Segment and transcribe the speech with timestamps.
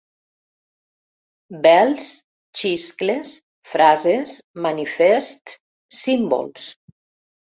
[1.65, 2.07] Bels,
[2.61, 3.33] xiscles,
[3.73, 4.31] frases,
[4.67, 5.55] manifests,
[5.99, 6.65] símbols.